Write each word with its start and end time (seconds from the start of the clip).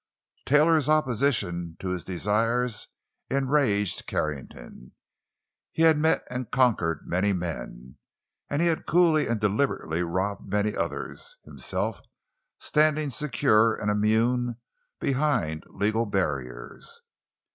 Taylor's 0.47 0.89
opposition 0.89 1.77
to 1.79 1.89
his 1.89 2.03
desires 2.03 2.87
enraged 3.29 4.07
Carrington. 4.07 4.93
He 5.73 5.83
had 5.83 5.95
met 5.99 6.25
and 6.27 6.49
conquered 6.49 7.01
many 7.05 7.33
men—and 7.33 8.61
he 8.63 8.67
had 8.67 8.87
coolly 8.87 9.27
and 9.27 9.39
deliberately 9.39 10.01
robbed 10.01 10.49
many 10.49 10.75
others, 10.75 11.37
himself 11.45 12.01
standing 12.57 13.11
secure 13.11 13.75
and 13.75 13.91
immune 13.91 14.55
behind 14.99 15.65
legal 15.69 16.07
barriers. 16.07 17.01